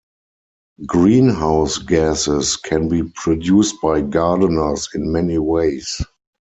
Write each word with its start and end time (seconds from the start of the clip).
Greenhouse 0.87 1.77
gases 1.77 2.55
can 2.57 2.89
be 2.89 3.03
produced 3.13 3.75
by 3.83 4.01
gardeners 4.01 4.89
in 4.95 5.11
many 5.11 5.37
ways. 5.37 6.01